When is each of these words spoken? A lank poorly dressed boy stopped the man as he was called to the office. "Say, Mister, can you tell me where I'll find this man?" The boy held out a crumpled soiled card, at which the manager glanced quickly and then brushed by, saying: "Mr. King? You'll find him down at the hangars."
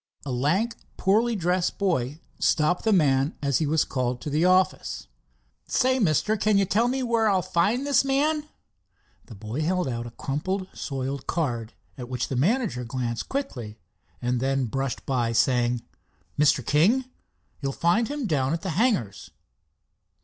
A 0.25 0.31
lank 0.31 0.73
poorly 0.97 1.35
dressed 1.35 1.77
boy 1.77 2.21
stopped 2.39 2.83
the 2.85 2.91
man 2.91 3.35
as 3.39 3.59
he 3.59 3.67
was 3.67 3.85
called 3.85 4.19
to 4.21 4.31
the 4.31 4.45
office. 4.45 5.05
"Say, 5.67 5.99
Mister, 5.99 6.35
can 6.35 6.57
you 6.57 6.65
tell 6.65 6.87
me 6.87 7.03
where 7.03 7.29
I'll 7.29 7.43
find 7.43 7.85
this 7.85 8.03
man?" 8.03 8.49
The 9.27 9.35
boy 9.35 9.61
held 9.61 9.87
out 9.87 10.07
a 10.07 10.17
crumpled 10.17 10.67
soiled 10.73 11.27
card, 11.27 11.73
at 11.99 12.09
which 12.09 12.29
the 12.29 12.35
manager 12.35 12.83
glanced 12.83 13.29
quickly 13.29 13.77
and 14.19 14.39
then 14.39 14.65
brushed 14.65 15.05
by, 15.05 15.33
saying: 15.33 15.83
"Mr. 16.35 16.65
King? 16.65 17.05
You'll 17.61 17.71
find 17.71 18.07
him 18.07 18.25
down 18.25 18.53
at 18.53 18.63
the 18.63 18.71
hangars." 18.71 19.29